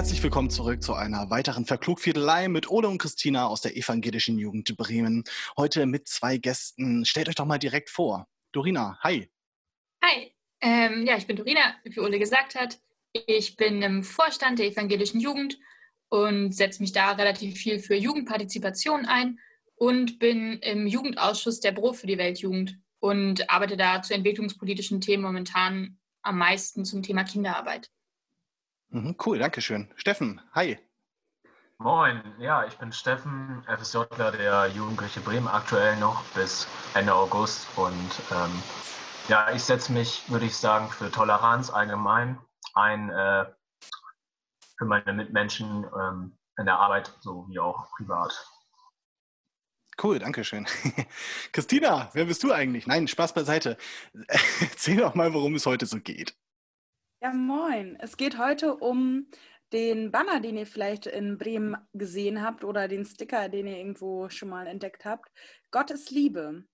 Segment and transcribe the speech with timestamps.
[0.00, 4.74] herzlich willkommen zurück zu einer weiteren Verklugviertelei mit Ole und Christina aus der Evangelischen Jugend
[4.78, 5.24] Bremen.
[5.58, 7.04] Heute mit zwei Gästen.
[7.04, 8.26] Stellt euch doch mal direkt vor.
[8.52, 9.30] Dorina, hi.
[10.02, 12.80] Hi, ähm, ja, ich bin Dorina, wie Ole gesagt hat.
[13.12, 15.58] Ich bin im Vorstand der Evangelischen Jugend
[16.08, 19.38] und setze mich da relativ viel für Jugendpartizipation ein
[19.74, 25.22] und bin im Jugendausschuss der Bro für die Weltjugend und arbeite da zu entwicklungspolitischen Themen
[25.22, 27.90] momentan am meisten zum Thema Kinderarbeit.
[28.90, 29.88] Mhm, cool, danke schön.
[29.94, 30.78] Steffen, hi.
[31.78, 38.10] Moin, ja, ich bin Steffen, FSJler der Jugendkirche Bremen aktuell noch bis Ende August und
[38.32, 38.62] ähm,
[39.28, 42.38] ja, ich setze mich, würde ich sagen, für Toleranz allgemein
[42.74, 43.46] ein, äh,
[44.76, 48.32] für meine Mitmenschen ähm, in der Arbeit sowie auch privat.
[50.02, 50.66] Cool, danke schön.
[51.52, 52.86] Christina, wer bist du eigentlich?
[52.86, 53.76] Nein, Spaß beiseite.
[54.60, 56.34] Erzähl doch mal, worum es heute so geht.
[57.22, 57.98] Ja, moin.
[58.00, 59.26] Es geht heute um
[59.74, 64.30] den Banner, den ihr vielleicht in Bremen gesehen habt oder den Sticker, den ihr irgendwo
[64.30, 65.30] schon mal entdeckt habt.
[65.70, 66.64] Gott ist Liebe.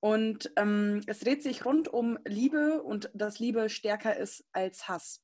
[0.00, 5.22] Und ähm, es dreht sich rund um Liebe und dass Liebe stärker ist als Hass.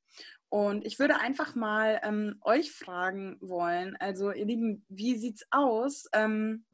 [0.49, 6.05] Und ich würde einfach mal ähm, euch fragen wollen, also ihr Lieben, wie sieht's aus?
[6.13, 6.65] Ähm,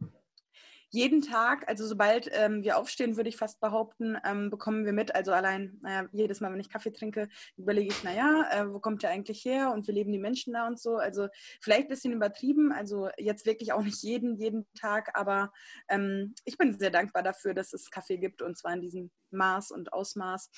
[0.89, 5.13] jeden Tag, also sobald ähm, wir aufstehen, würde ich fast behaupten, ähm, bekommen wir mit.
[5.15, 9.03] Also allein, naja, jedes Mal, wenn ich Kaffee trinke, überlege ich, naja, äh, wo kommt
[9.03, 10.95] der eigentlich her und wie leben die Menschen da und so.
[10.97, 11.27] Also
[11.61, 15.51] vielleicht ein bisschen übertrieben, also jetzt wirklich auch nicht jeden, jeden Tag, aber
[15.89, 19.71] ähm, ich bin sehr dankbar dafür, dass es Kaffee gibt und zwar in diesem Maß
[19.71, 20.49] und Ausmaß.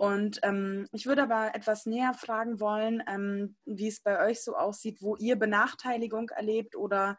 [0.00, 4.56] Und ähm, ich würde aber etwas näher fragen wollen, ähm, wie es bei euch so
[4.56, 7.18] aussieht, wo ihr Benachteiligung erlebt oder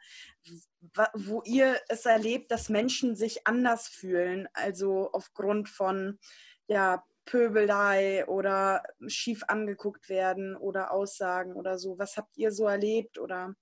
[1.14, 6.18] wo ihr es erlebt, dass Menschen sich anders fühlen, also aufgrund von
[6.66, 12.00] ja, Pöbelei oder schief angeguckt werden oder Aussagen oder so.
[12.00, 13.54] Was habt ihr so erlebt oder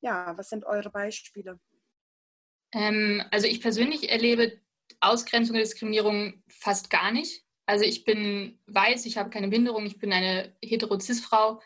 [0.00, 1.60] ja, was sind eure Beispiele?
[2.72, 4.60] Ähm, also ich persönlich erlebe
[4.98, 7.43] Ausgrenzung und Diskriminierung fast gar nicht.
[7.66, 11.60] Also ich bin weiß, ich habe keine Behinderung, ich bin eine hetero-cis-Frau.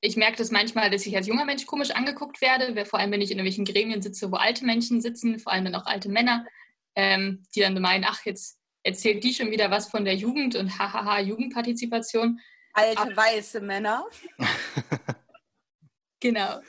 [0.00, 3.20] Ich merke das manchmal, dass ich als junger Mensch komisch angeguckt werde, vor allem wenn
[3.20, 6.46] ich in irgendwelchen Gremien sitze, wo alte Menschen sitzen, vor allem dann auch alte Männer,
[6.94, 10.78] ähm, die dann meinen, ach, jetzt erzählt die schon wieder was von der Jugend und
[10.78, 12.40] hahaha, Jugendpartizipation.
[12.72, 14.06] Alte Aber, weiße Männer.
[16.20, 16.60] genau.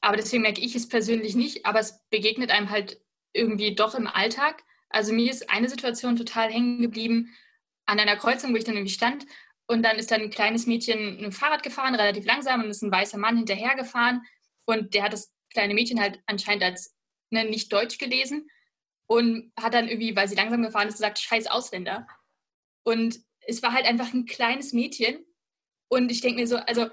[0.00, 3.00] Aber deswegen merke ich es persönlich nicht, aber es begegnet einem halt
[3.32, 4.62] irgendwie doch im Alltag.
[4.90, 7.34] Also mir ist eine Situation total hängen geblieben,
[7.86, 9.26] an einer Kreuzung, wo ich dann irgendwie stand.
[9.66, 12.92] Und dann ist dann ein kleines Mädchen ein Fahrrad gefahren, relativ langsam, und ist ein
[12.92, 14.22] weißer Mann hinterhergefahren.
[14.66, 16.94] Und der hat das kleine Mädchen halt anscheinend als
[17.30, 18.50] ne, nicht Deutsch gelesen
[19.06, 22.06] und hat dann irgendwie, weil sie langsam gefahren ist, gesagt, scheiß Ausländer.
[22.82, 25.24] Und es war halt einfach ein kleines Mädchen.
[25.88, 26.88] Und ich denke mir so, also,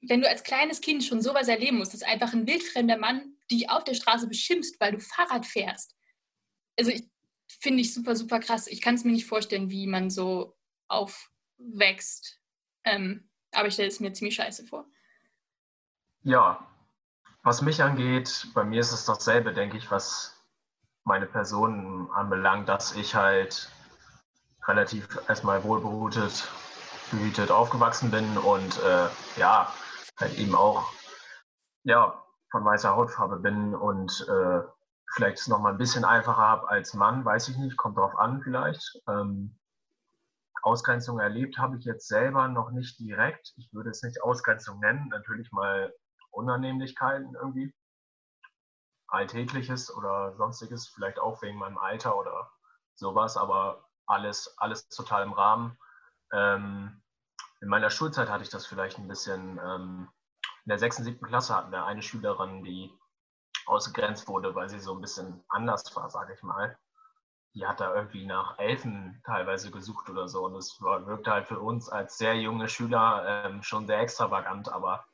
[0.00, 3.70] wenn du als kleines Kind schon sowas erleben musst, dass einfach ein wildfremder Mann dich
[3.70, 5.94] auf der Straße beschimpft, weil du Fahrrad fährst.
[6.76, 7.04] Also ich
[7.60, 8.66] finde ich super, super krass.
[8.66, 10.56] Ich kann es mir nicht vorstellen, wie man so
[10.88, 12.40] aufwächst.
[12.84, 14.86] Ähm, aber ich stelle es mir ziemlich scheiße vor.
[16.22, 16.66] Ja,
[17.42, 20.40] was mich angeht, bei mir ist es dasselbe, denke ich, was
[21.04, 23.68] meine Person anbelangt, dass ich halt
[24.66, 26.48] relativ erstmal wohlbehutet,
[27.10, 29.72] behütet aufgewachsen bin und äh, ja,
[30.18, 30.92] halt eben auch
[31.82, 34.60] ja, von weißer Hautfarbe bin und äh,
[35.12, 38.40] vielleicht es nochmal ein bisschen einfacher habe als Mann, weiß ich nicht, kommt drauf an
[38.42, 39.00] vielleicht.
[39.08, 39.58] Ähm,
[40.62, 43.52] Ausgrenzung erlebt habe ich jetzt selber noch nicht direkt.
[43.56, 45.92] Ich würde es nicht Ausgrenzung nennen, natürlich mal
[46.30, 47.74] Unannehmlichkeiten irgendwie.
[49.08, 52.50] Alltägliches oder sonstiges, vielleicht auch wegen meinem Alter oder
[52.94, 55.76] sowas, aber alles, alles total im Rahmen.
[56.32, 57.02] Ähm,
[57.60, 59.60] in meiner Schulzeit hatte ich das vielleicht ein bisschen.
[59.62, 60.08] Ähm,
[60.64, 61.00] in der 6.
[61.00, 61.26] und 7.
[61.26, 62.96] Klasse hatten wir eine Schülerin, die
[63.66, 66.76] ausgegrenzt wurde, weil sie so ein bisschen anders war, sage ich mal.
[67.54, 70.44] Die hat da irgendwie nach Elfen teilweise gesucht oder so.
[70.46, 75.04] Und es wirkte halt für uns als sehr junge Schüler ähm, schon sehr extravagant, aber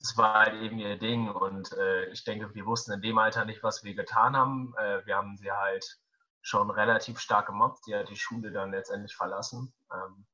[0.00, 1.28] es war halt eben ihr Ding.
[1.28, 4.74] Und äh, ich denke, wir wussten in dem Alter nicht, was wir getan haben.
[4.78, 5.98] Äh, wir haben sie halt
[6.40, 7.84] schon relativ stark gemobbt.
[7.84, 9.72] Sie hat die Schule dann letztendlich verlassen.
[9.92, 10.26] Ähm,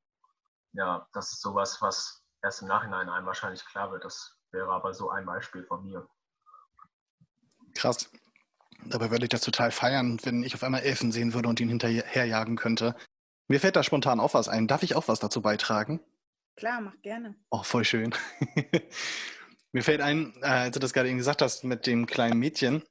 [0.73, 4.05] ja, das ist sowas, was erst im Nachhinein einem wahrscheinlich klar wird.
[4.05, 6.07] Das wäre aber so ein Beispiel von mir.
[7.75, 8.09] Krass.
[8.85, 11.69] Dabei würde ich das total feiern, wenn ich auf einmal Elfen sehen würde und ihn
[11.69, 12.95] hinterherjagen könnte.
[13.47, 14.67] Mir fällt da spontan auch was ein.
[14.67, 15.99] Darf ich auch was dazu beitragen?
[16.55, 17.35] Klar, mach gerne.
[17.49, 18.13] Oh, voll schön.
[19.71, 22.83] Mir fällt ein, äh, als du das gerade eben gesagt hast mit dem kleinen Mädchen.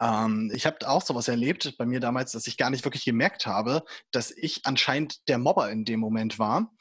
[0.00, 3.46] Ähm, ich habe auch sowas erlebt bei mir damals, dass ich gar nicht wirklich gemerkt
[3.46, 6.74] habe, dass ich anscheinend der Mobber in dem Moment war.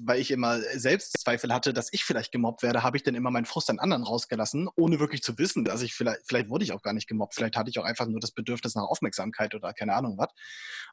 [0.00, 3.46] Weil ich immer Selbstzweifel hatte, dass ich vielleicht gemobbt werde, habe ich dann immer meinen
[3.46, 6.82] Frust an anderen rausgelassen, ohne wirklich zu wissen, dass ich vielleicht, vielleicht wurde ich auch
[6.82, 9.94] gar nicht gemobbt, vielleicht hatte ich auch einfach nur das Bedürfnis nach Aufmerksamkeit oder keine
[9.94, 10.28] Ahnung was.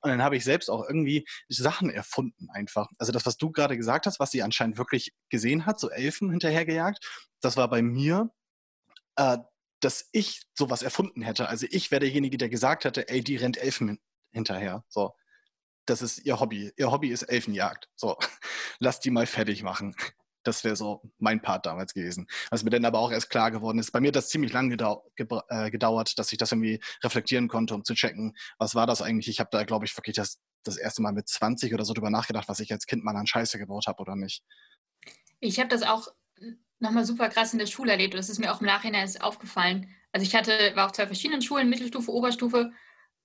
[0.01, 2.89] Und dann habe ich selbst auch irgendwie Sachen erfunden einfach.
[2.97, 6.29] Also das, was du gerade gesagt hast, was sie anscheinend wirklich gesehen hat, so Elfen
[6.29, 7.05] hinterhergejagt,
[7.41, 8.31] das war bei mir,
[9.15, 9.37] äh,
[9.79, 11.49] dass ich sowas erfunden hätte.
[11.49, 13.99] Also ich wäre derjenige, der gesagt hätte, ey, die rennt Elfen
[14.31, 14.85] hinterher.
[14.87, 15.13] So
[15.85, 16.71] das ist ihr Hobby.
[16.77, 17.89] Ihr Hobby ist Elfenjagd.
[17.95, 18.17] So,
[18.79, 19.95] lass die mal fertig machen.
[20.45, 22.27] Das wäre so mein Part damals gewesen.
[22.51, 23.91] Was mir dann aber auch erst klar geworden ist.
[23.91, 25.09] Bei mir hat das ziemlich lange gedau
[25.47, 29.29] äh, gedauert, dass ich das irgendwie reflektieren konnte, um zu checken, was war das eigentlich.
[29.29, 32.09] Ich habe da, glaube ich, wirklich das, das erste Mal mit 20 oder so drüber
[32.09, 34.43] nachgedacht, was ich als Kind mal an Scheiße gebaut habe oder nicht.
[35.39, 36.09] Ich habe das auch
[36.79, 38.13] nochmal super krass in der Schule erlebt.
[38.13, 39.95] Das ist mir auch im Nachhinein aufgefallen.
[40.11, 42.73] Also ich hatte, war auf zwei verschiedenen Schulen, Mittelstufe, Oberstufe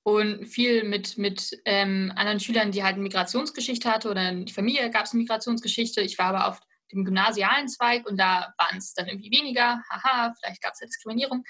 [0.09, 4.53] und viel mit, mit ähm, anderen Schülern, die halt eine Migrationsgeschichte hatte oder in die
[4.55, 6.01] Familie gab es eine Migrationsgeschichte.
[6.01, 6.61] Ich war aber auf
[6.91, 9.83] dem gymnasialen Zweig und da waren es dann irgendwie weniger.
[9.91, 11.45] Haha, vielleicht gab es ja Diskriminierung.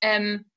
[0.00, 0.50] Ähm,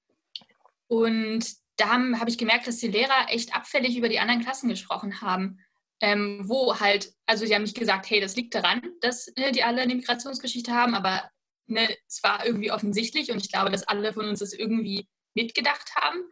[0.87, 1.45] und
[1.77, 5.21] da habe hab ich gemerkt, dass die Lehrer echt abfällig über die anderen Klassen gesprochen
[5.21, 5.59] haben.
[6.01, 9.63] Ähm, wo halt, also sie haben nicht gesagt, hey, das liegt daran, dass ne, die
[9.63, 11.29] alle eine Migrationsgeschichte haben, aber
[11.67, 15.95] ne, es war irgendwie offensichtlich und ich glaube, dass alle von uns das irgendwie mitgedacht
[15.95, 16.23] haben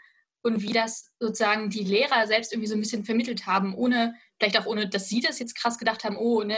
[0.44, 4.58] und wie das sozusagen die Lehrer selbst irgendwie so ein bisschen vermittelt haben, ohne, vielleicht
[4.58, 6.58] auch ohne, dass sie das jetzt krass gedacht haben, oh, ne,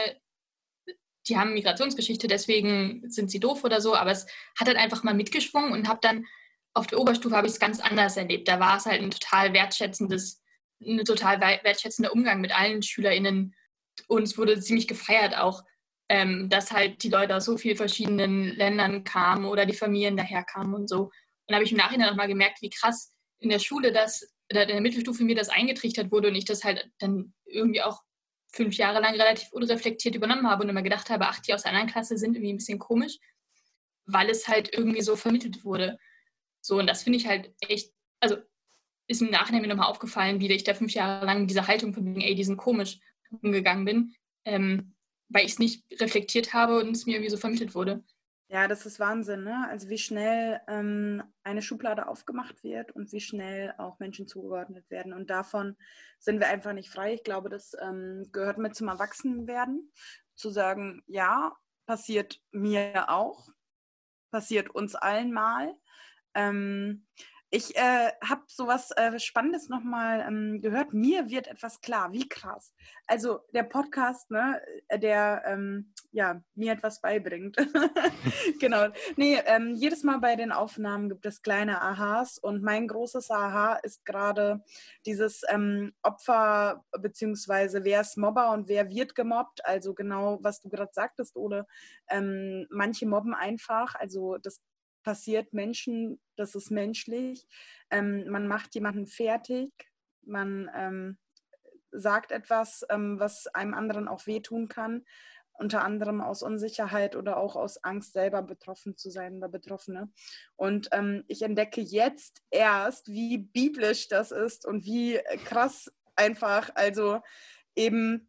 [1.28, 4.26] die haben Migrationsgeschichte, deswegen sind sie doof oder so, aber es
[4.58, 6.26] hat halt einfach mal mitgeschwungen und habe dann
[6.74, 8.48] auf der Oberstufe habe ich es ganz anders erlebt.
[8.48, 10.42] Da war es halt ein total wertschätzendes,
[10.82, 13.54] ein total wertschätzender Umgang mit allen SchülerInnen
[14.08, 15.62] und es wurde ziemlich gefeiert auch,
[16.08, 20.42] ähm, dass halt die Leute aus so vielen verschiedenen Ländern kamen oder die Familien daher
[20.42, 21.10] kamen und so.
[21.46, 23.13] Und habe ich im Nachhinein nochmal gemerkt, wie krass
[23.44, 26.64] in der Schule das, oder in der Mittelstufe mir das eingetrichtert wurde und ich das
[26.64, 28.02] halt dann irgendwie auch
[28.52, 31.72] fünf Jahre lang relativ unreflektiert übernommen habe und immer gedacht habe, ach, die aus der
[31.72, 33.18] anderen Klasse sind irgendwie ein bisschen komisch,
[34.06, 35.98] weil es halt irgendwie so vermittelt wurde.
[36.60, 38.36] So, und das finde ich halt echt, also
[39.06, 41.92] ist im Nachhinein mir nochmal aufgefallen, wie ich da fünf Jahre lang mit dieser Haltung
[41.92, 43.00] von wegen, ey, die sind komisch
[43.42, 44.14] umgegangen bin,
[44.44, 44.94] ähm,
[45.28, 48.04] weil ich es nicht reflektiert habe und es mir irgendwie so vermittelt wurde.
[48.54, 49.66] Ja, das ist Wahnsinn, ne?
[49.68, 55.12] Also wie schnell ähm, eine Schublade aufgemacht wird und wie schnell auch Menschen zugeordnet werden.
[55.12, 55.76] Und davon
[56.20, 57.14] sind wir einfach nicht frei.
[57.14, 59.90] Ich glaube, das ähm, gehört mit zum Erwachsenenwerden,
[60.36, 63.48] zu sagen, ja, passiert mir auch,
[64.30, 65.74] passiert uns allen mal.
[66.34, 67.08] Ähm,
[67.54, 70.92] ich äh, habe sowas äh, Spannendes nochmal ähm, gehört.
[70.92, 72.12] Mir wird etwas klar.
[72.12, 72.74] Wie krass.
[73.06, 77.56] Also der Podcast, ne, äh, der ähm, ja, mir etwas beibringt.
[78.60, 78.88] genau.
[79.16, 83.74] Nee, ähm, jedes Mal bei den Aufnahmen gibt es kleine Aha's und mein großes Aha
[83.84, 84.64] ist gerade
[85.06, 89.64] dieses ähm, Opfer beziehungsweise wer ist Mobber und wer wird gemobbt.
[89.64, 91.68] Also genau, was du gerade sagtest, Ole.
[92.08, 93.94] Ähm, manche mobben einfach.
[93.94, 94.60] Also das
[95.04, 97.46] passiert Menschen, das ist menschlich.
[97.90, 99.70] Ähm, man macht jemanden fertig,
[100.22, 101.18] man ähm,
[101.92, 105.04] sagt etwas, ähm, was einem anderen auch wehtun kann,
[105.52, 110.10] unter anderem aus Unsicherheit oder auch aus Angst, selber betroffen zu sein oder Betroffene.
[110.56, 117.20] Und ähm, ich entdecke jetzt erst, wie biblisch das ist und wie krass einfach, also
[117.76, 118.28] eben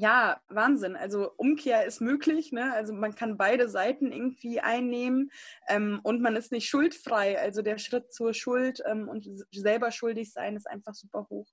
[0.00, 0.96] ja, Wahnsinn.
[0.96, 2.52] Also Umkehr ist möglich.
[2.52, 2.72] Ne?
[2.72, 5.30] Also man kann beide Seiten irgendwie einnehmen
[5.68, 7.38] ähm, und man ist nicht schuldfrei.
[7.38, 11.46] Also der Schritt zur Schuld ähm, und selber schuldig sein ist einfach super hoch.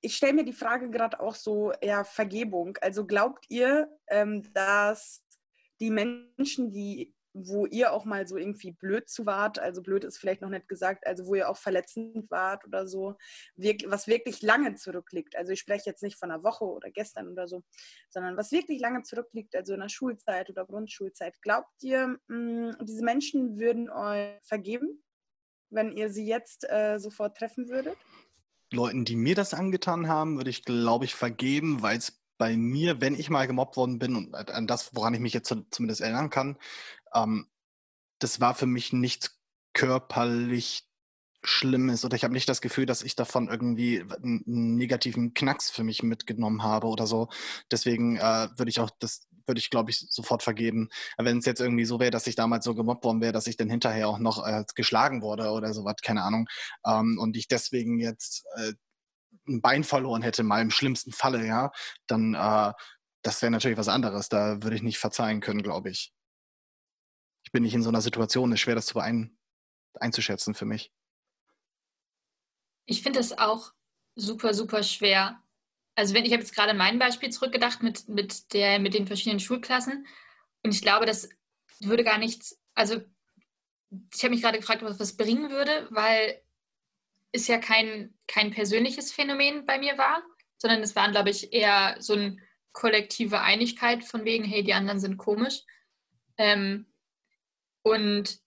[0.00, 2.78] Ich stelle mir die Frage gerade auch so, ja, Vergebung.
[2.80, 5.24] Also glaubt ihr, ähm, dass
[5.80, 10.18] die Menschen, die wo ihr auch mal so irgendwie blöd zu wart, also blöd ist
[10.18, 13.16] vielleicht noch nicht gesagt, also wo ihr auch verletzend wart oder so,
[13.56, 15.36] was wirklich lange zurückliegt.
[15.36, 17.64] Also ich spreche jetzt nicht von einer Woche oder gestern oder so,
[18.08, 21.42] sondern was wirklich lange zurückliegt, also in der Schulzeit oder Grundschulzeit.
[21.42, 25.02] Glaubt ihr, hm, diese Menschen würden euch vergeben,
[25.70, 27.96] wenn ihr sie jetzt äh, sofort treffen würdet?
[28.72, 33.00] Leuten, die mir das angetan haben, würde ich, glaube ich, vergeben, weil es bei mir,
[33.00, 36.30] wenn ich mal gemobbt worden bin und an das, woran ich mich jetzt zumindest erinnern
[36.30, 36.58] kann,
[37.14, 37.48] ähm,
[38.18, 39.38] das war für mich nichts
[39.72, 40.88] körperlich
[41.46, 45.84] Schlimmes oder ich habe nicht das Gefühl, dass ich davon irgendwie einen negativen Knacks für
[45.84, 47.28] mich mitgenommen habe oder so.
[47.70, 50.88] Deswegen äh, würde ich auch das würde ich glaube ich sofort vergeben.
[51.18, 53.58] Wenn es jetzt irgendwie so wäre, dass ich damals so gemobbt worden wäre, dass ich
[53.58, 56.48] dann hinterher auch noch äh, geschlagen wurde oder sowas, keine Ahnung,
[56.86, 58.72] ähm, und ich deswegen jetzt äh,
[59.46, 61.70] ein Bein verloren hätte, mal im schlimmsten Falle, ja,
[62.06, 62.72] dann äh,
[63.22, 64.28] das wäre natürlich was anderes.
[64.28, 66.14] Da würde ich nicht verzeihen können, glaube ich
[67.44, 69.36] ich bin nicht in so einer Situation, es ist schwer, das zu ein,
[69.94, 70.90] einzuschätzen für mich.
[72.86, 73.72] Ich finde es auch
[74.16, 75.40] super, super schwer,
[75.96, 79.40] also wenn ich habe jetzt gerade mein Beispiel zurückgedacht mit, mit, der, mit den verschiedenen
[79.40, 80.06] Schulklassen
[80.62, 81.28] und ich glaube, das
[81.80, 83.00] würde gar nichts, also
[84.12, 86.42] ich habe mich gerade gefragt, was das bringen würde, weil
[87.34, 90.22] es ja kein, kein persönliches Phänomen bei mir war,
[90.56, 92.36] sondern es waren, glaube ich, eher so eine
[92.72, 95.62] kollektive Einigkeit von wegen, hey, die anderen sind komisch.
[96.38, 96.86] Ähm,
[97.82, 98.38] und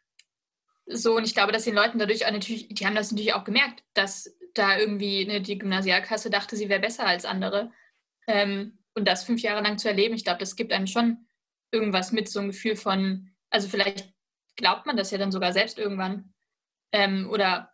[0.86, 3.44] so, und ich glaube, dass den Leuten dadurch auch natürlich, die haben das natürlich auch
[3.44, 7.72] gemerkt, dass da irgendwie ne, die Gymnasialkasse dachte, sie wäre besser als andere.
[8.26, 11.28] Ähm, und das fünf Jahre lang zu erleben, ich glaube, das gibt einem schon
[11.72, 14.14] irgendwas mit, so ein Gefühl von, also vielleicht
[14.56, 16.34] glaubt man das ja dann sogar selbst irgendwann.
[16.94, 17.74] Ähm, oder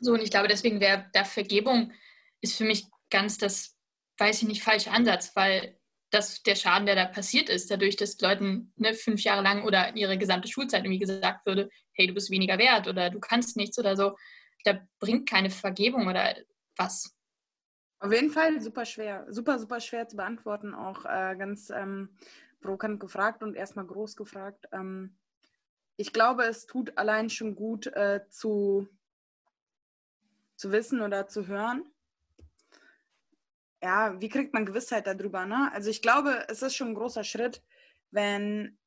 [0.00, 1.92] so, und ich glaube, deswegen wäre da Vergebung
[2.40, 3.76] ist für mich ganz das,
[4.18, 5.78] weiß ich nicht, falsche Ansatz, weil
[6.10, 9.94] das der Schaden, der da passiert ist, dadurch, dass Leuten ne, fünf Jahre lang oder
[9.96, 13.78] ihre gesamte Schulzeit irgendwie gesagt würde, hey, du bist weniger wert oder du kannst nichts
[13.78, 14.16] oder so,
[14.64, 16.36] da bringt keine Vergebung oder
[16.76, 17.12] was.
[17.98, 22.10] Auf jeden Fall super schwer, super, super schwer zu beantworten, auch äh, ganz ähm,
[22.60, 24.66] provokant gefragt und erstmal groß gefragt.
[24.72, 25.16] Ähm,
[25.96, 28.86] ich glaube, es tut allein schon gut äh, zu,
[30.56, 31.84] zu wissen oder zu hören.
[33.82, 35.46] Ja, wie kriegt man Gewissheit darüber?
[35.46, 35.70] Ne?
[35.72, 37.62] Also ich glaube, es ist schon ein großer Schritt,
[38.10, 38.78] wenn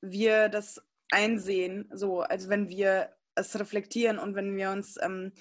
[0.00, 5.32] wir das einsehen, so, also wenn wir es reflektieren und wenn wir uns ähm,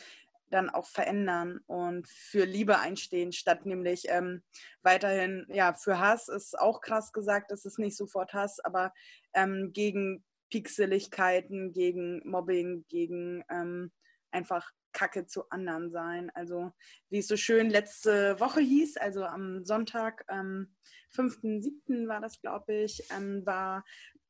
[0.50, 4.42] dann auch verändern und für Liebe einstehen, statt nämlich ähm,
[4.82, 8.94] weiterhin, ja, für Hass ist auch krass gesagt, es ist nicht sofort Hass, aber
[9.34, 13.92] ähm, gegen Pixeligkeiten, gegen Mobbing, gegen ähm,
[14.32, 16.32] einfach Kacke zu anderen sein.
[16.34, 16.72] Also
[17.10, 20.76] wie es so schön letzte Woche hieß, also am Sonntag, am
[21.16, 22.08] 5.7.
[22.08, 23.84] war das, glaube ich, ähm, war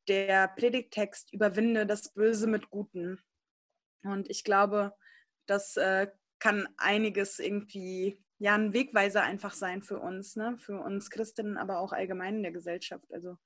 [0.08, 3.18] der Predigttext Überwinde das Böse mit Guten.
[4.02, 4.94] Und ich glaube,
[5.46, 10.56] das äh, kann einiges irgendwie, ja, ein Wegweiser einfach sein für uns, ne?
[10.58, 13.12] für uns Christinnen, aber auch allgemein in der Gesellschaft.
[13.12, 13.36] Also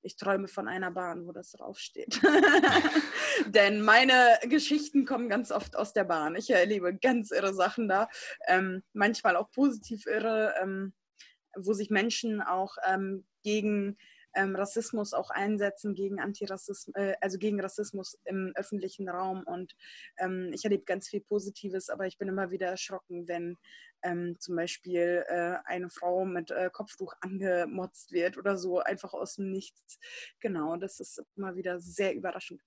[0.00, 2.20] ich träume von einer Bahn, wo das draufsteht.
[3.46, 6.36] Denn meine Geschichten kommen ganz oft aus der Bahn.
[6.36, 8.08] Ich erlebe ganz irre Sachen da,
[8.46, 10.94] ähm, manchmal auch positiv irre, ähm,
[11.56, 13.98] wo sich Menschen auch ähm, gegen
[14.34, 19.42] ähm, Rassismus auch einsetzen, gegen Antirassismus, äh, also gegen Rassismus im öffentlichen Raum.
[19.44, 19.74] Und
[20.18, 23.56] ähm, ich erlebe ganz viel Positives, aber ich bin immer wieder erschrocken, wenn
[24.02, 29.36] ähm, zum Beispiel äh, eine Frau mit äh, Kopftuch angemotzt wird oder so, einfach aus
[29.36, 29.98] dem Nichts.
[30.40, 32.62] Genau, das ist immer wieder sehr überraschend.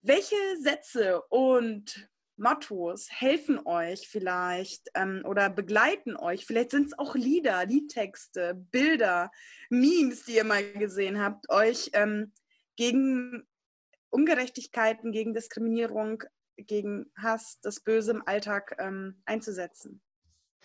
[0.00, 2.08] Welche Sätze und
[2.42, 6.44] Mottos helfen euch vielleicht ähm, oder begleiten euch.
[6.44, 9.30] Vielleicht sind es auch Lieder, Liedtexte, Bilder,
[9.70, 12.32] Memes, die ihr mal gesehen habt, euch ähm,
[12.76, 13.46] gegen
[14.10, 16.24] Ungerechtigkeiten, gegen Diskriminierung,
[16.56, 20.02] gegen Hass, das Böse im Alltag ähm, einzusetzen.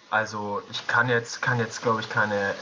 [0.09, 2.55] Also ich kann jetzt, kann jetzt glaube ich, keine,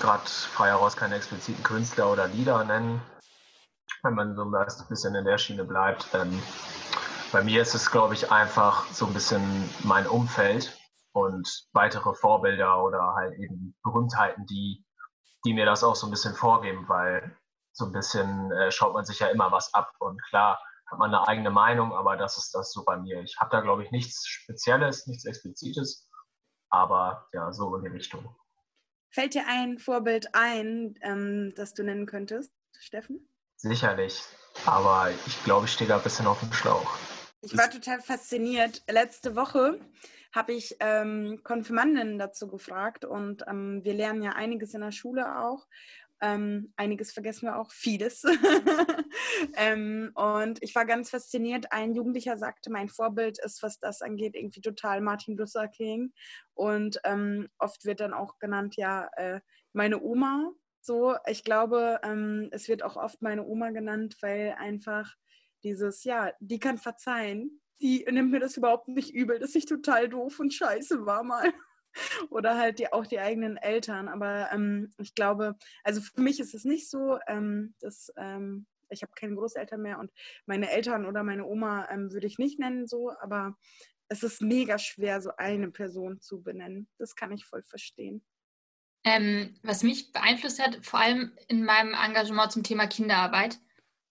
[0.00, 3.02] gerade frei heraus, keine expliziten Künstler oder Lieder nennen,
[4.02, 6.08] wenn man so ein bisschen in der Schiene bleibt.
[6.14, 6.42] Ähm,
[7.32, 10.76] bei mir ist es, glaube ich, einfach so ein bisschen mein Umfeld
[11.12, 14.84] und weitere Vorbilder oder halt eben Berühmtheiten, die,
[15.44, 17.36] die mir das auch so ein bisschen vorgeben, weil
[17.72, 20.60] so ein bisschen äh, schaut man sich ja immer was ab und klar
[20.90, 23.22] hat man eine eigene Meinung, aber das ist das so bei mir.
[23.22, 26.10] Ich habe da, glaube ich, nichts Spezielles, nichts Explizites,
[26.68, 28.34] aber ja, so in die Richtung.
[29.10, 33.28] Fällt dir ein Vorbild ein, ähm, das du nennen könntest, Steffen?
[33.56, 34.22] Sicherlich,
[34.66, 36.90] aber ich glaube, ich stehe da ein bisschen auf dem Schlauch.
[37.42, 38.82] Ich war total fasziniert.
[38.86, 39.80] Letzte Woche
[40.32, 45.40] habe ich ähm, Konfirmandinnen dazu gefragt und ähm, wir lernen ja einiges in der Schule
[45.40, 45.66] auch.
[46.20, 48.24] Ähm, einiges vergessen wir auch, vieles.
[49.56, 51.72] ähm, und ich war ganz fasziniert.
[51.72, 56.12] Ein Jugendlicher sagte, mein Vorbild ist, was das angeht, irgendwie total Martin Luther King.
[56.52, 59.40] Und ähm, oft wird dann auch genannt, ja, äh,
[59.72, 60.52] meine Oma.
[60.82, 65.14] So, ich glaube, ähm, es wird auch oft meine Oma genannt, weil einfach
[65.64, 70.08] dieses, ja, die kann verzeihen, die nimmt mir das überhaupt nicht übel, dass ich total
[70.08, 71.52] doof und scheiße war mal.
[72.30, 74.08] Oder halt die, auch die eigenen Eltern.
[74.08, 79.02] Aber ähm, ich glaube, also für mich ist es nicht so, ähm, dass ähm, ich
[79.02, 80.10] habe keine Großeltern mehr und
[80.46, 83.56] meine Eltern oder meine Oma ähm, würde ich nicht nennen so, aber
[84.08, 86.88] es ist mega schwer, so eine Person zu benennen.
[86.98, 88.24] Das kann ich voll verstehen.
[89.04, 93.58] Ähm, was mich beeinflusst hat, vor allem in meinem Engagement zum Thema Kinderarbeit,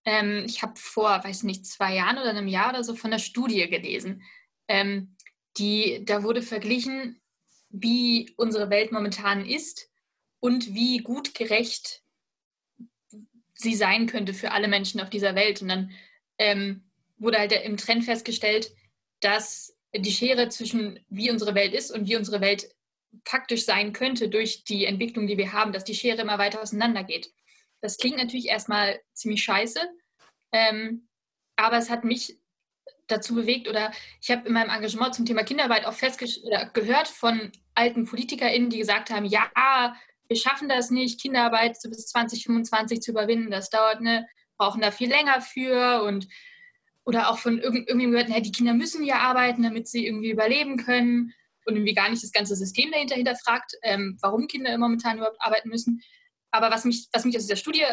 [0.10, 3.20] ähm, ich habe vor, weiß nicht, zwei Jahren oder einem Jahr oder so von einer
[3.20, 4.24] Studie gelesen.
[4.68, 5.16] Ähm,
[5.58, 7.22] die, da wurde verglichen,
[7.70, 9.92] wie unsere Welt momentan ist
[10.40, 12.02] und wie gut gerecht
[13.54, 15.62] sie sein könnte für alle Menschen auf dieser Welt.
[15.62, 15.92] Und dann
[16.40, 16.90] ähm,
[17.20, 18.72] wurde halt im Trend festgestellt,
[19.20, 22.68] dass die Schere zwischen wie unsere Welt ist und wie unsere Welt
[23.26, 27.04] faktisch sein könnte durch die Entwicklung, die wir haben, dass die Schere immer weiter auseinander
[27.04, 27.32] geht.
[27.82, 29.80] Das klingt natürlich erstmal ziemlich scheiße,
[30.52, 31.08] ähm,
[31.56, 32.40] aber es hat mich
[33.08, 33.92] dazu bewegt oder
[34.22, 35.96] ich habe in meinem Engagement zum Thema Kinderarbeit auch
[36.74, 39.50] gehört von alten PolitikerInnen, die gesagt haben, ja,
[40.28, 44.28] wir schaffen das nicht, Kinderarbeit bis 2025 zu überwinden, das dauert, ne,
[44.58, 46.28] brauchen da viel länger für und
[47.06, 50.78] oder auch von irgendjemandem gehört, na, die Kinder müssen ja arbeiten, damit sie irgendwie überleben
[50.78, 51.34] können
[51.66, 55.70] und irgendwie gar nicht das ganze System dahinter hinterfragt, ähm, warum Kinder momentan überhaupt arbeiten
[55.70, 56.04] müssen.
[56.52, 57.86] Aber was mich, was mich aus dieser Studie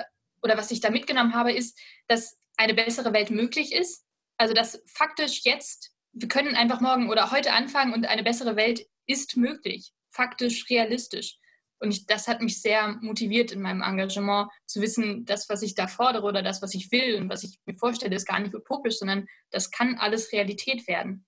[0.47, 1.76] oder was ich da mitgenommen habe, ist,
[2.07, 4.05] dass eine bessere Welt möglich ist.
[4.38, 8.87] Also dass faktisch jetzt, wir können einfach morgen oder heute anfangen und eine bessere Welt
[9.07, 11.38] ist möglich, faktisch realistisch.
[11.79, 15.75] Und ich, das hat mich sehr motiviert in meinem Engagement, zu wissen, das, was ich
[15.75, 18.55] da fordere oder das, was ich will und was ich mir vorstelle, ist gar nicht
[18.55, 21.26] utopisch, sondern das kann alles Realität werden.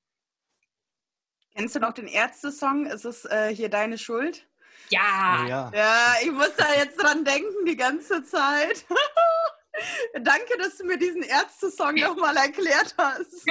[1.55, 2.87] Kennst du noch den Ärzte-Song?
[2.87, 4.48] Ist es äh, hier deine Schuld?
[4.91, 5.47] Ja.
[5.47, 5.73] ja.
[5.75, 8.85] Ja, ich muss da jetzt dran denken die ganze Zeit.
[10.21, 13.47] Danke, dass du mir diesen Ärzte-Song nochmal erklärt hast.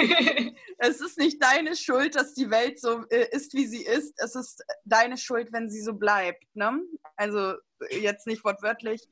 [0.77, 4.13] es ist nicht deine Schuld, dass die Welt so äh, ist, wie sie ist.
[4.17, 6.43] Es ist deine Schuld, wenn sie so bleibt.
[6.55, 6.81] Ne?
[7.15, 7.55] Also
[7.89, 9.07] jetzt nicht wortwörtlich,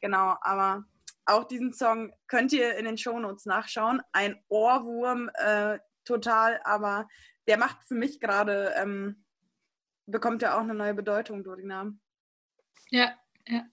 [0.00, 0.84] genau, aber
[1.26, 4.02] auch diesen Song könnt ihr in den Shownotes nachschauen.
[4.12, 7.08] Ein Ohrwurm, äh, total, aber
[7.46, 9.24] der macht für mich gerade, ähm,
[10.06, 11.92] bekommt ja auch eine neue Bedeutung, Dorina.
[12.90, 13.14] Ja,
[13.46, 13.64] ja.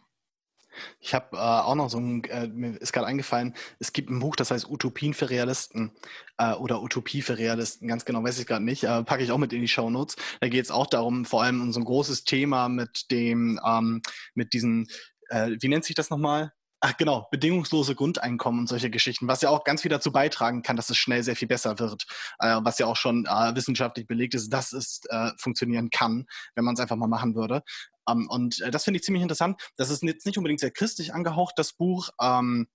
[1.00, 4.20] Ich habe äh, auch noch so ein, äh, mir ist gerade eingefallen, es gibt ein
[4.20, 5.92] Buch, das heißt Utopien für Realisten
[6.38, 9.38] äh, oder Utopie für Realisten, ganz genau weiß ich gerade nicht, äh, packe ich auch
[9.38, 10.16] mit in die Show Notes.
[10.40, 14.02] Da geht es auch darum, vor allem um so ein großes Thema mit dem, ähm,
[14.36, 14.88] mit diesen,
[15.30, 16.54] äh, wie nennt sich das nochmal?
[16.80, 20.76] Ach genau, bedingungslose Grundeinkommen und solche Geschichten, was ja auch ganz viel dazu beitragen kann,
[20.76, 22.06] dass es schnell sehr viel besser wird,
[22.40, 26.66] äh, was ja auch schon äh, wissenschaftlich belegt ist, dass es äh, funktionieren kann, wenn
[26.66, 27.64] man es einfach mal machen würde.
[28.08, 29.60] Ähm, und äh, das finde ich ziemlich interessant.
[29.76, 32.10] Das ist jetzt nicht unbedingt sehr christlich angehaucht, das Buch.
[32.22, 32.68] Ähm,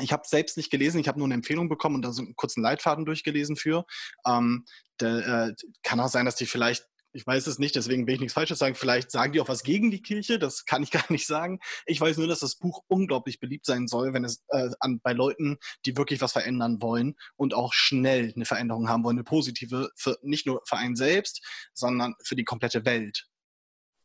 [0.00, 2.36] ich habe selbst nicht gelesen, ich habe nur eine Empfehlung bekommen und da so einen
[2.36, 3.84] kurzen Leitfaden durchgelesen für.
[4.24, 4.66] Ähm,
[5.00, 8.20] der, äh, kann auch sein, dass die vielleicht ich weiß es nicht, deswegen will ich
[8.20, 8.74] nichts Falsches sagen.
[8.74, 11.60] Vielleicht sagen die auch was gegen die Kirche, das kann ich gar nicht sagen.
[11.86, 15.12] Ich weiß nur, dass das Buch unglaublich beliebt sein soll, wenn es äh, an, bei
[15.12, 19.90] Leuten, die wirklich was verändern wollen und auch schnell eine Veränderung haben wollen, eine positive,
[19.96, 23.26] für, nicht nur für einen selbst, sondern für die komplette Welt.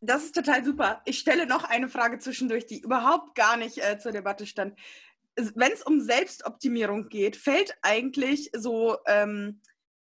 [0.02, 1.02] Das ist total super.
[1.06, 4.78] Ich stelle noch eine Frage zwischendurch, die überhaupt gar nicht äh, zur Debatte stand.
[5.36, 9.62] Wenn es um Selbstoptimierung geht, fällt eigentlich so, ähm,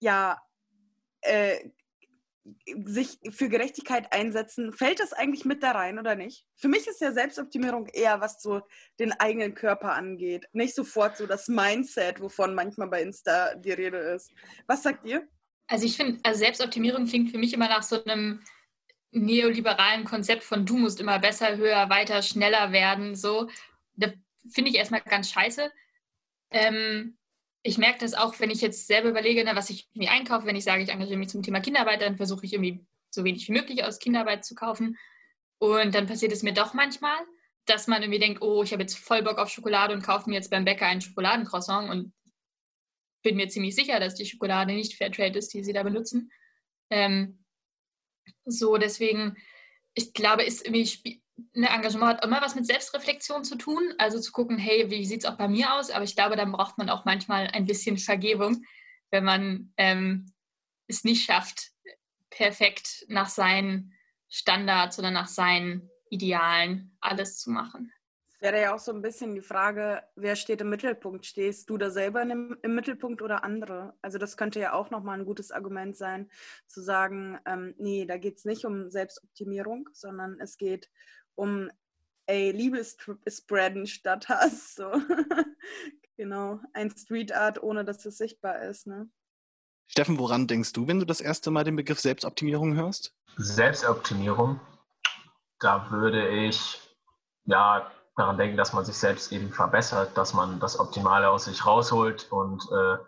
[0.01, 0.40] ja,
[1.20, 1.70] äh,
[2.85, 6.46] sich für Gerechtigkeit einsetzen, fällt das eigentlich mit da rein oder nicht?
[6.57, 8.61] Für mich ist ja Selbstoptimierung eher, was so
[8.98, 10.46] den eigenen Körper angeht.
[10.52, 14.33] Nicht sofort so das Mindset, wovon manchmal bei Insta die Rede ist.
[14.66, 15.26] Was sagt ihr?
[15.66, 18.42] Also ich finde, also Selbstoptimierung klingt für mich immer nach so einem
[19.11, 23.14] neoliberalen Konzept von du musst immer besser, höher, weiter, schneller werden.
[23.14, 23.48] So,
[23.94, 24.12] da
[24.50, 25.70] finde ich erstmal ganz scheiße.
[26.50, 27.16] Ähm,
[27.66, 30.55] ich merke das auch, wenn ich jetzt selber überlege, ne, was ich mir einkaufe, wenn
[30.55, 33.53] ich sage, ich engagiere mich zum Thema Kinderarbeit, dann versuche ich irgendwie so wenig wie
[33.53, 34.98] möglich aus Kinderarbeit zu kaufen.
[35.59, 37.16] Und dann passiert es mir doch manchmal,
[37.64, 40.37] dass man irgendwie denkt, oh, ich habe jetzt voll Bock auf Schokolade und kaufe mir
[40.37, 42.12] jetzt beim Bäcker einen Schokoladencroissant und
[43.22, 46.31] bin mir ziemlich sicher, dass die Schokolade nicht Fairtrade ist, die sie da benutzen.
[46.90, 47.44] Ähm,
[48.44, 49.38] so, deswegen,
[49.94, 51.22] ich glaube, ist irgendwie
[51.57, 55.25] ein Engagement hat immer was mit Selbstreflexion zu tun, also zu gucken, hey, wie sieht
[55.25, 55.90] es auch bei mir aus?
[55.90, 58.64] Aber ich glaube, dann braucht man auch manchmal ein bisschen Vergebung,
[59.11, 60.33] wenn man ähm,
[60.87, 61.73] es nicht schafft,
[62.31, 63.92] perfekt nach seinen
[64.29, 67.92] Standards oder nach seinen Idealen alles zu machen
[68.44, 71.25] wäre ja auch so ein bisschen die Frage, wer steht im Mittelpunkt?
[71.25, 73.94] Stehst du da selber im, im Mittelpunkt oder andere?
[74.03, 76.31] Also das könnte ja auch nochmal ein gutes Argument sein,
[76.66, 80.90] zu sagen, ähm, nee, da geht es nicht um Selbstoptimierung, sondern es geht
[81.35, 81.70] um,
[82.27, 84.75] ey, Liebe spreaden statt Hass.
[84.75, 84.90] So.
[86.16, 88.87] genau, ein Street Art, ohne dass es sichtbar ist.
[88.87, 89.09] Ne?
[89.87, 93.14] Steffen, woran denkst du, wenn du das erste Mal den Begriff Selbstoptimierung hörst?
[93.37, 94.61] Selbstoptimierung,
[95.59, 96.81] da würde ich
[97.44, 101.66] ja daran denken, dass man sich selbst eben verbessert, dass man das Optimale aus sich
[101.66, 102.31] rausholt.
[102.31, 102.99] Und äh,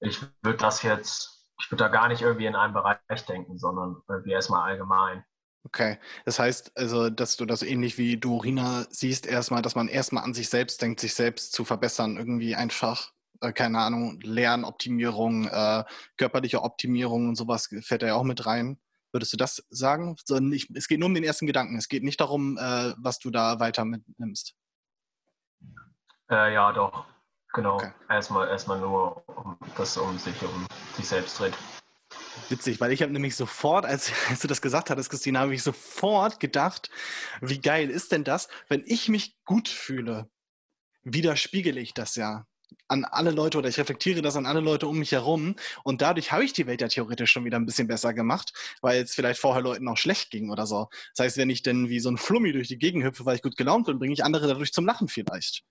[0.00, 4.02] ich würde das jetzt, ich würde da gar nicht irgendwie in einem Bereich denken, sondern
[4.08, 5.24] irgendwie erstmal allgemein.
[5.64, 10.24] Okay, das heißt also, dass du das ähnlich wie Dorina siehst, erstmal, dass man erstmal
[10.24, 15.84] an sich selbst denkt, sich selbst zu verbessern, irgendwie einfach, äh, keine Ahnung, Lernoptimierung, äh,
[16.16, 18.80] körperliche Optimierung und sowas fällt da ja auch mit rein.
[19.12, 20.16] Würdest du das sagen?
[20.24, 21.76] So nicht, es geht nur um den ersten Gedanken.
[21.76, 24.54] Es geht nicht darum, äh, was du da weiter mitnimmst.
[26.30, 27.04] Äh, ja, doch.
[27.52, 27.74] Genau.
[27.74, 27.92] Okay.
[28.08, 31.54] Erstmal, erstmal nur, um das um sich, um sich selbst dreht.
[32.48, 35.62] Witzig, weil ich habe nämlich sofort, als, als, du das gesagt hattest, Christina, habe ich
[35.62, 36.90] sofort gedacht,
[37.40, 40.28] wie geil ist denn das, wenn ich mich gut fühle,
[41.04, 42.46] widerspiegele ich das ja
[42.88, 46.32] an alle Leute oder ich reflektiere das an alle Leute um mich herum und dadurch
[46.32, 49.40] habe ich die Welt ja theoretisch schon wieder ein bisschen besser gemacht, weil es vielleicht
[49.40, 50.88] vorher Leuten auch schlecht ging oder so.
[51.14, 53.42] Das heißt, wenn ich denn wie so ein Flummi durch die Gegend hüpfe, weil ich
[53.42, 55.64] gut gelaunt bin, bringe ich andere dadurch zum Lachen vielleicht.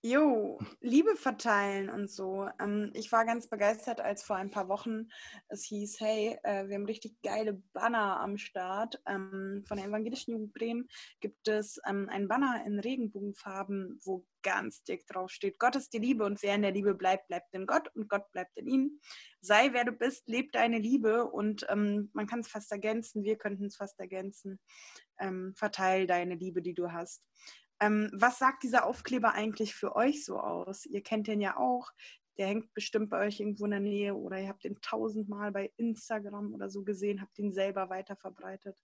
[0.00, 2.48] Jo, Liebe verteilen und so.
[2.60, 5.08] Ähm, ich war ganz begeistert, als vor ein paar Wochen
[5.48, 9.02] es hieß, hey, äh, wir haben richtig geile Banner am Start.
[9.08, 14.84] Ähm, von der Evangelischen Jugend Bremen gibt es ähm, ein Banner in Regenbogenfarben, wo ganz
[14.84, 17.66] dick drauf steht, Gott ist die Liebe und wer in der Liebe bleibt, bleibt in
[17.66, 19.00] Gott und Gott bleibt in ihm.
[19.40, 23.64] Sei wer du bist, leb deine Liebe und man kann es fast ergänzen, wir könnten
[23.66, 24.60] es fast ergänzen.
[25.18, 27.24] Ähm, verteil deine Liebe, die du hast.
[27.80, 30.84] Ähm, was sagt dieser Aufkleber eigentlich für euch so aus?
[30.86, 31.90] Ihr kennt den ja auch.
[32.36, 35.72] Der hängt bestimmt bei euch irgendwo in der Nähe oder ihr habt den tausendmal bei
[35.76, 38.76] Instagram oder so gesehen, habt ihn selber weiterverbreitet.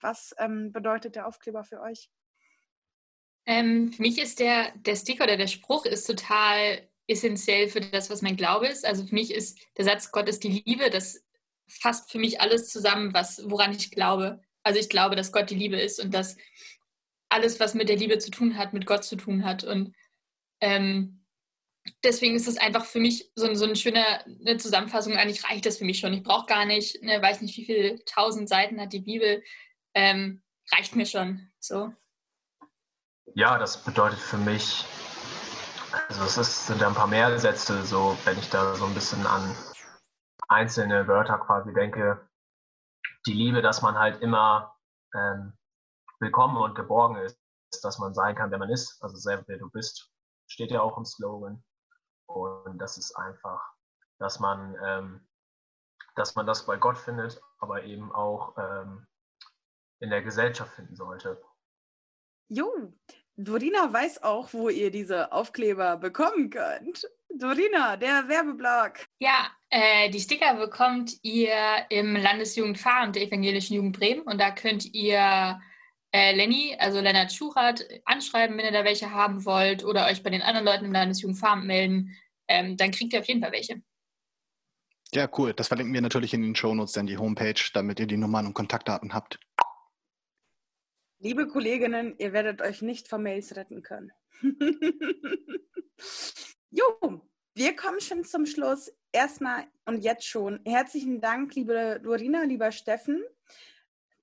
[0.00, 2.08] Was ähm, bedeutet der Aufkleber für euch?
[3.46, 8.10] Ähm, für mich ist der, der Sticker oder der Spruch ist total essentiell für das,
[8.10, 8.84] was mein Glaube ist.
[8.86, 11.24] Also für mich ist der Satz Gott ist die Liebe, das
[11.68, 14.40] fasst für mich alles zusammen, was, woran ich glaube.
[14.62, 16.36] Also ich glaube, dass Gott die Liebe ist und dass
[17.30, 19.64] alles, was mit der Liebe zu tun hat, mit Gott zu tun hat.
[19.64, 19.94] Und
[20.60, 21.24] ähm,
[22.04, 25.14] deswegen ist es einfach für mich so, so eine schöne eine Zusammenfassung.
[25.14, 26.12] Eigentlich reicht das für mich schon.
[26.12, 29.42] Ich brauche gar nicht, ne, weiß nicht, wie viele tausend Seiten hat die Bibel.
[29.94, 31.50] Ähm, reicht mir schon.
[31.58, 31.92] So.
[33.34, 34.84] Ja, das bedeutet für mich,
[36.08, 38.94] also es ist, sind ja ein paar mehr Sätze, so wenn ich da so ein
[38.94, 39.54] bisschen an
[40.48, 42.28] einzelne Wörter quasi denke.
[43.26, 44.76] Die Liebe, dass man halt immer
[45.14, 45.52] ähm,
[46.20, 47.38] willkommen und geborgen ist,
[47.82, 49.02] dass man sein kann, wer man ist.
[49.02, 50.10] Also selber wer du bist,
[50.46, 51.64] steht ja auch im Slogan.
[52.26, 53.60] Und das ist einfach,
[54.18, 55.28] dass man, ähm,
[56.16, 59.06] dass man das bei Gott findet, aber eben auch ähm,
[60.00, 61.42] in der Gesellschaft finden sollte.
[62.48, 62.92] Jo,
[63.36, 67.08] Dorina weiß auch, wo ihr diese Aufkleber bekommen könnt.
[67.30, 69.06] Dorina, der Werbeblock.
[69.20, 74.84] Ja, äh, die Sticker bekommt ihr im Landesjugendpfarramt der Evangelischen Jugend Bremen und da könnt
[74.92, 75.60] ihr
[76.12, 80.30] äh, Lenny, also Lennart Schurat, anschreiben, wenn ihr da welche haben wollt oder euch bei
[80.30, 82.16] den anderen Leuten im Landesjugendfarm melden.
[82.48, 83.82] Ähm, dann kriegt ihr auf jeden Fall welche.
[85.12, 85.52] Ja, cool.
[85.52, 88.54] Das verlinken wir natürlich in den Shownotes, dann die Homepage, damit ihr die Nummern und
[88.54, 89.38] Kontaktdaten habt.
[91.18, 94.10] Liebe Kolleginnen, ihr werdet euch nicht von Mails retten können.
[96.70, 97.22] jo,
[97.54, 98.90] wir kommen schon zum Schluss.
[99.12, 103.22] Erstmal und jetzt schon herzlichen Dank, liebe Dorina, lieber Steffen.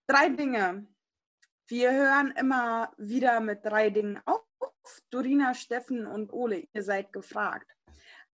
[0.07, 0.87] Drei Dinge,
[1.67, 4.41] wir hören immer wieder mit drei Dingen auf.
[5.09, 7.69] Dorina, Steffen und Ole, ihr seid gefragt.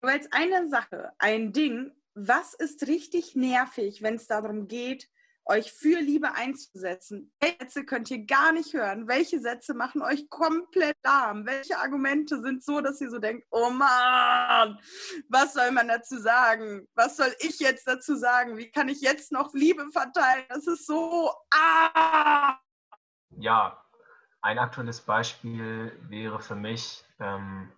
[0.02, 5.08] Aber als eine Sache, ein Ding, was ist richtig nervig, wenn es darum geht,
[5.46, 7.32] euch für Liebe einzusetzen?
[7.39, 9.08] Welche Sätze könnt ihr gar nicht hören?
[9.08, 11.46] Welche Sätze machen euch komplett lahm?
[11.46, 14.78] Welche Argumente sind so, dass ihr so denkt, oh Mann,
[15.30, 16.88] was soll man dazu sagen?
[16.96, 18.58] Was soll ich jetzt dazu sagen?
[18.58, 20.46] Wie kann ich jetzt noch Liebe verteilen?
[20.50, 22.60] Das ist so, ah!
[23.38, 23.84] Ja,
[24.41, 27.72] ein aktuelles Beispiel wäre für mich ähm,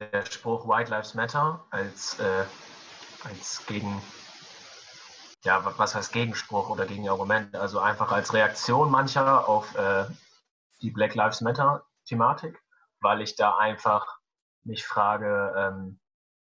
[0.00, 2.44] der Spruch White Lives Matter als, äh,
[3.24, 4.02] als gegen,
[5.44, 7.54] ja, was heißt Gegenspruch oder Gegenargument?
[7.54, 10.06] Also einfach als Reaktion mancher auf äh,
[10.80, 12.60] die Black Lives Matter Thematik,
[13.00, 14.18] weil ich da einfach
[14.64, 16.00] mich frage, ähm,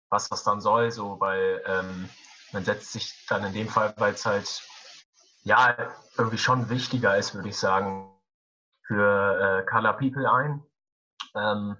[0.08, 2.08] was das dann soll, so, weil ähm,
[2.52, 4.62] man setzt sich dann in dem Fall, weil es halt
[5.46, 5.76] ja,
[6.18, 8.12] irgendwie schon wichtiger ist, würde ich sagen,
[8.84, 10.64] für äh, Color People ein,
[11.36, 11.76] ähm,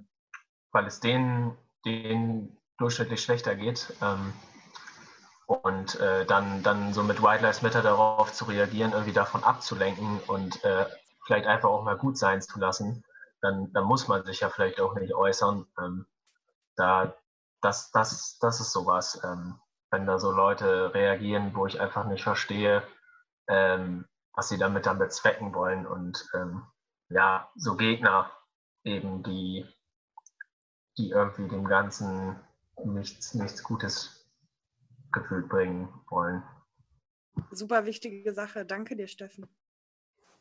[0.70, 3.92] weil es denen, denen durchschnittlich schlechter geht.
[4.00, 4.32] Ähm,
[5.46, 10.20] und äh, dann, dann so mit White Lives Matter darauf zu reagieren, irgendwie davon abzulenken
[10.28, 10.86] und äh,
[11.24, 13.04] vielleicht einfach auch mal gut sein zu lassen,
[13.40, 15.66] dann, dann muss man sich ja vielleicht auch nicht äußern.
[15.80, 16.06] Ähm,
[16.76, 17.16] da,
[17.62, 19.58] das, das, das ist sowas, ähm,
[19.90, 22.84] wenn da so Leute reagieren, wo ich einfach nicht verstehe,
[23.48, 25.86] ähm, was sie damit dann bezwecken wollen.
[25.86, 26.62] Und ähm,
[27.08, 28.30] ja, so Gegner
[28.84, 29.66] eben, die,
[30.98, 32.38] die irgendwie dem Ganzen
[32.84, 34.28] nichts, nichts Gutes
[35.12, 36.42] gefühlt bringen wollen.
[37.50, 38.64] Super wichtige Sache.
[38.64, 39.46] Danke dir, Steffen.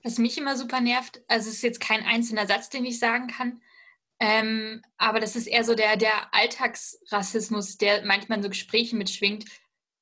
[0.03, 3.27] Was mich immer super nervt, also es ist jetzt kein einzelner Satz, den ich sagen
[3.27, 3.61] kann,
[4.19, 9.45] ähm, aber das ist eher so der, der Alltagsrassismus, der manchmal in so Gesprächen mitschwingt.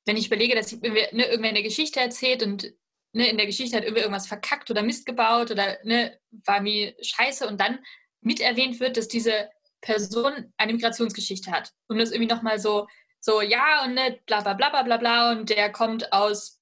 [0.04, 2.72] Wenn ich überlege, dass ich, ne, irgendwer eine Geschichte erzählt und
[3.14, 7.46] ne, in der Geschichte hat irgendwas verkackt oder Mist gebaut oder ne, war mir scheiße
[7.48, 7.78] und dann
[8.20, 9.48] mit erwähnt wird, dass diese
[9.80, 12.86] Person eine Migrationsgeschichte hat, um das irgendwie nochmal so,
[13.20, 16.60] So, ja, und ne, bla bla bla bla bla bla und der kommt aus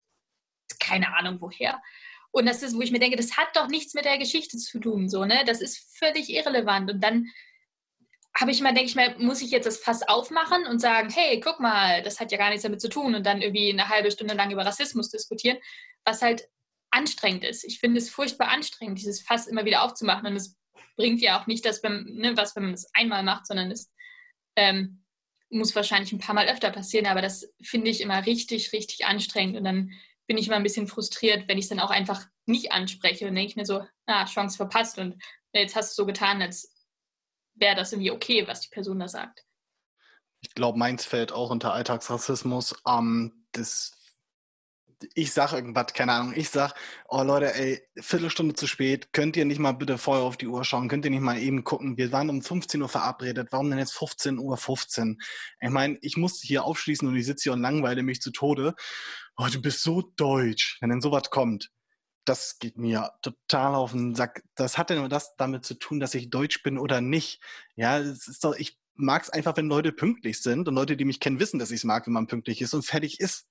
[0.78, 1.80] keine Ahnung woher.
[2.30, 4.78] Und das ist, wo ich mir denke, das hat doch nichts mit der Geschichte zu
[4.78, 5.42] tun, so, ne?
[5.44, 6.90] Das ist völlig irrelevant.
[6.90, 7.26] Und dann
[8.34, 11.38] habe ich mal, denke ich mal, muss ich jetzt das Fass aufmachen und sagen, hey,
[11.40, 14.10] guck mal, das hat ja gar nichts damit zu tun und dann irgendwie eine halbe
[14.10, 15.58] Stunde lang über Rassismus diskutieren,
[16.04, 16.48] was halt
[16.90, 17.64] anstrengend ist.
[17.64, 20.56] Ich finde es furchtbar anstrengend, dieses Fass immer wieder aufzumachen und es
[20.96, 23.90] bringt ja auch nicht das, ne, was, wenn man es einmal macht, sondern es
[24.56, 25.02] ähm,
[25.50, 29.56] muss wahrscheinlich ein paar Mal öfter passieren, aber das finde ich immer richtig, richtig anstrengend
[29.56, 29.92] und dann
[30.26, 33.34] bin ich immer ein bisschen frustriert, wenn ich es dann auch einfach nicht anspreche und
[33.34, 36.72] denke ich mir so, ah, Chance verpasst und jetzt hast du so getan, als
[37.62, 39.46] wäre das irgendwie okay, was die Person da sagt.
[40.40, 42.74] Ich glaube, meins fällt auch unter Alltagsrassismus.
[42.86, 43.92] Ähm, das
[45.14, 46.74] ich sag irgendwas, keine Ahnung, ich sag,
[47.08, 50.64] oh Leute, ey, Viertelstunde zu spät, könnt ihr nicht mal bitte vorher auf die Uhr
[50.64, 53.78] schauen, könnt ihr nicht mal eben gucken, wir waren um 15 Uhr verabredet, warum denn
[53.78, 55.20] jetzt 15 Uhr 15?
[55.60, 58.74] Ich meine, ich muss hier aufschließen und ich sitze hier und langweile mich zu Tode.
[59.36, 61.70] Oh, du bist so deutsch, wenn denn sowas kommt.
[62.24, 64.44] Das geht mir total auf den Sack.
[64.54, 67.40] Das hat ja nur das damit zu tun, dass ich deutsch bin oder nicht.
[67.74, 71.04] Ja, es ist doch, ich mag es einfach, wenn Leute pünktlich sind und Leute, die
[71.04, 73.46] mich kennen, wissen, dass ich es mag, wenn man pünktlich ist und fertig ist.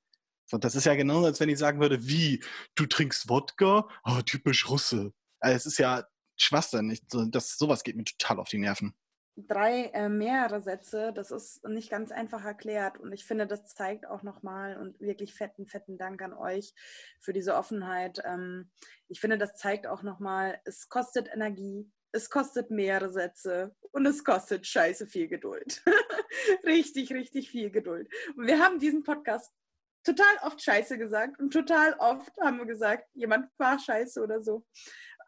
[0.45, 2.43] So, das ist ja genau, als wenn ich sagen würde, wie,
[2.75, 3.87] du trinkst Wodka?
[4.03, 5.13] Oh, typisch Russe.
[5.39, 6.05] Also, es ist ja
[6.37, 6.89] Schwachsinn.
[6.89, 8.93] Ich, das, sowas geht mir total auf die Nerven.
[9.35, 12.99] Drei äh, mehrere Sätze, das ist nicht ganz einfach erklärt.
[12.99, 16.73] Und ich finde, das zeigt auch nochmal und wirklich fetten, fetten Dank an euch
[17.19, 18.21] für diese Offenheit.
[18.25, 18.69] Ähm,
[19.07, 24.23] ich finde, das zeigt auch nochmal, es kostet Energie, es kostet mehrere Sätze und es
[24.23, 25.83] kostet scheiße viel Geduld.
[26.65, 28.09] richtig, richtig viel Geduld.
[28.35, 29.51] Und wir haben diesen Podcast
[30.03, 34.65] total oft Scheiße gesagt und total oft haben wir gesagt, jemand war Scheiße oder so.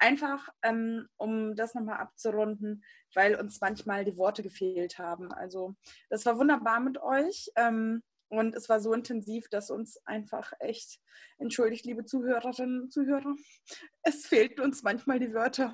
[0.04, 2.84] Einfach, ähm, um das nochmal abzurunden,
[3.16, 5.32] weil uns manchmal die Worte gefehlt haben.
[5.32, 5.76] Also
[6.10, 7.50] das war wunderbar mit euch.
[7.56, 11.00] Ähm, und es war so intensiv, dass uns einfach echt,
[11.38, 13.34] entschuldigt, liebe Zuhörerinnen und Zuhörer,
[14.04, 15.74] es fehlten uns manchmal die Wörter.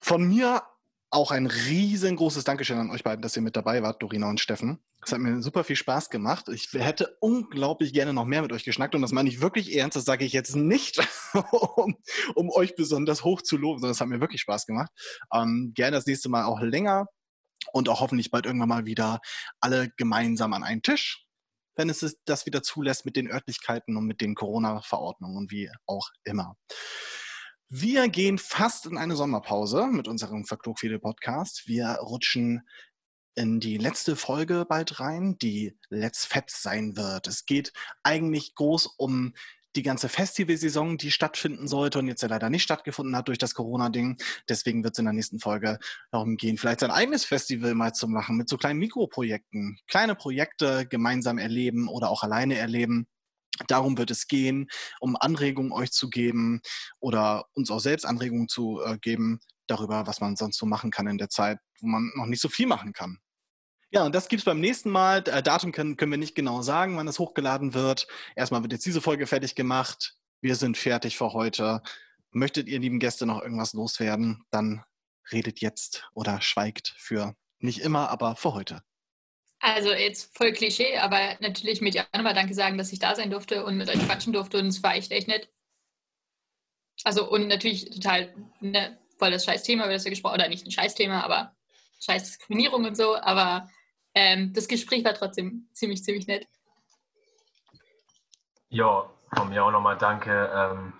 [0.00, 0.62] Von mir
[1.14, 4.80] auch ein riesengroßes Dankeschön an euch beiden, dass ihr mit dabei wart, Dorina und Steffen.
[5.04, 6.48] Es hat mir super viel Spaß gemacht.
[6.48, 9.96] Ich hätte unglaublich gerne noch mehr mit euch geschnackt und das meine ich wirklich ernst.
[9.96, 10.98] Das sage ich jetzt nicht,
[11.76, 11.96] um,
[12.34, 14.90] um, euch besonders hoch zu loben, sondern es hat mir wirklich Spaß gemacht.
[15.32, 17.06] Ähm, gerne das nächste Mal auch länger
[17.72, 19.20] und auch hoffentlich bald irgendwann mal wieder
[19.60, 21.26] alle gemeinsam an einen Tisch,
[21.76, 26.08] wenn es das wieder zulässt mit den Örtlichkeiten und mit den Corona-Verordnungen und wie auch
[26.24, 26.56] immer.
[27.68, 31.66] Wir gehen fast in eine Sommerpause mit unserem Verklugfede Podcast.
[31.66, 32.62] Wir rutschen
[33.34, 37.26] in die letzte Folge bald rein, die Let's Fett sein wird.
[37.26, 37.72] Es geht
[38.02, 39.34] eigentlich groß um
[39.76, 43.54] die ganze Festivalsaison, die stattfinden sollte und jetzt ja leider nicht stattgefunden hat durch das
[43.54, 44.18] Corona-Ding.
[44.48, 45.78] Deswegen wird es in der nächsten Folge
[46.12, 49.78] darum gehen, vielleicht sein eigenes Festival mal zu machen mit so kleinen Mikroprojekten.
[49.88, 53.08] Kleine Projekte gemeinsam erleben oder auch alleine erleben.
[53.68, 54.68] Darum wird es gehen,
[55.00, 56.60] um Anregungen euch zu geben
[57.00, 61.06] oder uns auch selbst Anregungen zu äh, geben darüber, was man sonst so machen kann
[61.06, 63.18] in der Zeit, wo man noch nicht so viel machen kann.
[63.90, 65.22] Ja, und das gibt es beim nächsten Mal.
[65.28, 68.08] Äh, Datum können, können wir nicht genau sagen, wann es hochgeladen wird.
[68.34, 70.16] Erstmal wird jetzt diese Folge fertig gemacht.
[70.40, 71.80] Wir sind fertig für heute.
[72.32, 74.82] Möchtet ihr, lieben Gäste, noch irgendwas loswerden, dann
[75.30, 78.82] redet jetzt oder schweigt für nicht immer, aber für heute.
[79.60, 83.30] Also jetzt voll Klischee, aber natürlich mit ja nochmal Danke sagen, dass ich da sein
[83.30, 85.48] durfte und mit euch quatschen durfte und es war echt, echt nett.
[87.02, 90.70] Also und natürlich total ne, voll das Scheißthema, über das wir gesprochen oder nicht ein
[90.70, 91.54] Scheißthema, aber
[92.00, 93.68] Scheiß Diskriminierung und so, aber
[94.14, 96.46] ähm, das Gespräch war trotzdem ziemlich, ziemlich nett.
[98.68, 100.50] Ja, von mir auch nochmal danke.
[100.54, 100.92] Ähm,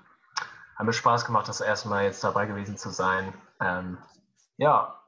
[0.76, 3.32] hat mir Spaß gemacht, das erste Mal jetzt dabei gewesen zu sein.
[3.60, 3.98] Ähm,
[4.56, 5.00] ja,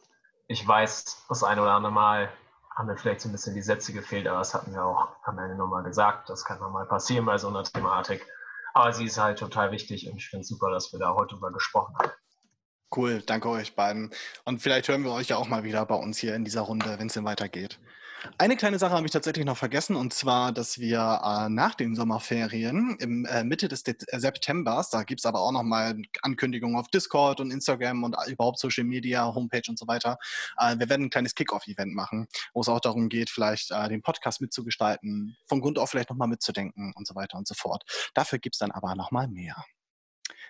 [0.47, 2.29] ich weiß, das eine oder andere Mal
[2.77, 5.39] haben mir vielleicht so ein bisschen die Sätze gefehlt, aber das hatten wir auch am
[5.39, 6.29] Ende nochmal gesagt.
[6.29, 8.27] Das kann nochmal passieren bei so einer Thematik.
[8.75, 11.35] Aber sie ist halt total wichtig und ich finde es super, dass wir da heute
[11.35, 12.11] drüber gesprochen haben.
[12.95, 14.13] Cool, danke euch beiden.
[14.45, 16.99] Und vielleicht hören wir euch ja auch mal wieder bei uns hier in dieser Runde,
[16.99, 17.81] wenn es denn weitergeht.
[18.39, 21.95] Eine kleine Sache habe ich tatsächlich noch vergessen, und zwar, dass wir äh, nach den
[21.95, 26.77] Sommerferien im äh, Mitte des De äh, Septembers, da gibt es aber auch nochmal Ankündigungen
[26.77, 30.19] auf Discord und Instagram und überhaupt Social Media, Homepage und so weiter.
[30.59, 34.03] Äh, wir werden ein kleines Kickoff-Event machen, wo es auch darum geht, vielleicht äh, den
[34.03, 37.85] Podcast mitzugestalten, von Grund auf vielleicht nochmal mitzudenken und so weiter und so fort.
[38.15, 39.65] Dafür gibt es dann aber nochmal mehr.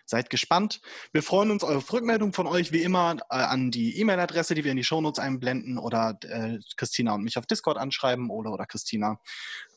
[0.07, 0.81] Seid gespannt.
[1.13, 4.71] Wir freuen uns auf Rückmeldung von euch, wie immer, äh, an die E-Mail-Adresse, die wir
[4.71, 9.19] in die Shownotes einblenden oder äh, Christina und mich auf Discord anschreiben, Ole oder Christina.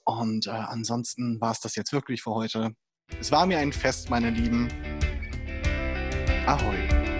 [0.05, 2.75] Und äh, ansonsten war es das jetzt wirklich für heute.
[3.19, 4.67] Es war mir ein Fest, meine Lieben.
[6.45, 7.18] Ahoi.